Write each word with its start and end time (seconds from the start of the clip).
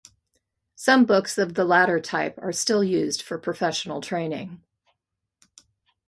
Some 0.73 1.05
books 1.05 1.37
of 1.37 1.53
the 1.53 1.63
latter 1.63 1.99
type 1.99 2.33
are 2.41 2.51
still 2.51 2.83
used 2.83 3.21
for 3.21 3.37
professional 3.37 4.01
training. 4.01 4.63